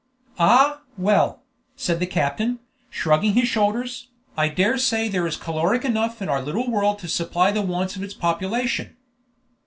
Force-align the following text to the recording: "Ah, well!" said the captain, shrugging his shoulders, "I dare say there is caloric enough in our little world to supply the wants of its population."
"Ah, 0.39 0.81
well!" 0.97 1.43
said 1.75 1.99
the 1.99 2.07
captain, 2.07 2.57
shrugging 2.89 3.35
his 3.35 3.47
shoulders, 3.47 4.07
"I 4.35 4.47
dare 4.47 4.79
say 4.79 5.07
there 5.07 5.27
is 5.27 5.37
caloric 5.37 5.85
enough 5.85 6.23
in 6.23 6.27
our 6.27 6.41
little 6.41 6.71
world 6.71 6.97
to 7.01 7.07
supply 7.07 7.51
the 7.51 7.61
wants 7.61 7.95
of 7.95 8.01
its 8.01 8.15
population." 8.15 8.97